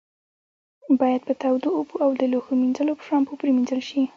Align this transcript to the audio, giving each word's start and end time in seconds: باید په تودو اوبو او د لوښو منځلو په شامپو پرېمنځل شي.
باید 0.99 1.21
په 1.27 1.33
تودو 1.41 1.69
اوبو 1.77 1.95
او 2.03 2.09
د 2.19 2.21
لوښو 2.31 2.53
منځلو 2.61 2.93
په 2.97 3.03
شامپو 3.07 3.39
پرېمنځل 3.41 3.81
شي. 3.89 4.01